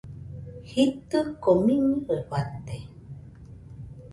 [0.69, 2.77] Jitɨko miñɨe fate